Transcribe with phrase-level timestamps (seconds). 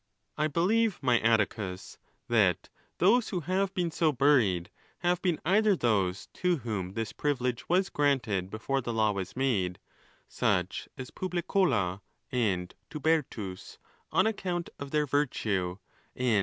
[0.35, 6.27] —I believe, my Atticus, that those who have inet so buried, have been either those
[6.41, 9.77] to whom this privilege was granted before the law was made,
[10.27, 12.01] such as Publicola
[12.31, 13.77] and Tubertus,
[14.11, 15.77] on account of their virtue,
[16.17, 16.39] amd.